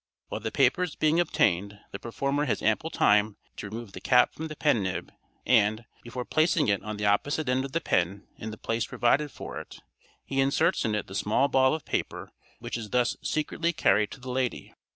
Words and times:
While 0.29 0.39
the 0.41 0.49
paper 0.51 0.81
is 0.81 0.95
being 0.95 1.19
obtained 1.19 1.79
the 1.91 1.99
performer 1.99 2.45
has 2.45 2.63
ample 2.63 2.89
time 2.89 3.37
to 3.57 3.67
remove 3.69 3.91
the 3.91 4.01
cap 4.01 4.33
from 4.33 4.47
the 4.47 4.55
pen 4.55 4.81
nib, 4.81 5.11
and, 5.45 5.85
before 6.01 6.25
placing 6.25 6.69
it 6.69 6.81
on 6.81 6.97
the 6.97 7.05
opposite 7.05 7.47
end 7.47 7.65
of 7.65 7.71
the 7.71 7.81
pen 7.81 8.25
in 8.39 8.49
the 8.49 8.57
place 8.57 8.87
provided 8.87 9.29
for 9.29 9.59
it, 9.59 9.79
he 10.25 10.41
inserts 10.41 10.85
in 10.85 10.95
it 10.95 11.05
the 11.05 11.13
small 11.13 11.49
ball 11.49 11.75
of 11.75 11.85
paper 11.85 12.31
which 12.57 12.79
is 12.79 12.89
thus 12.89 13.15
secretly 13.21 13.73
carried 13.73 14.09
to 14.09 14.19
the 14.19 14.31
lady. 14.31 14.73